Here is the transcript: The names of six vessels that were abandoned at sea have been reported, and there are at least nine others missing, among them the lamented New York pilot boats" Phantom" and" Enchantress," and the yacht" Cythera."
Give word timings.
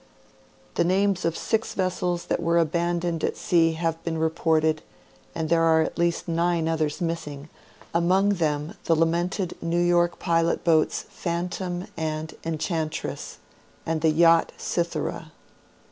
The 0.73 0.83
names 0.83 1.25
of 1.25 1.37
six 1.37 1.75
vessels 1.75 2.25
that 2.25 2.41
were 2.41 2.57
abandoned 2.57 3.23
at 3.23 3.37
sea 3.37 3.73
have 3.73 4.03
been 4.03 4.17
reported, 4.17 4.81
and 5.35 5.47
there 5.47 5.61
are 5.61 5.83
at 5.83 5.99
least 5.99 6.27
nine 6.27 6.67
others 6.67 7.01
missing, 7.01 7.49
among 7.93 8.29
them 8.29 8.73
the 8.85 8.95
lamented 8.95 9.55
New 9.61 9.77
York 9.79 10.17
pilot 10.17 10.63
boats" 10.63 11.05
Phantom" 11.23 11.85
and" 11.97 12.33
Enchantress," 12.43 13.37
and 13.85 14.01
the 14.01 14.09
yacht" 14.09 14.51
Cythera." 14.57 15.31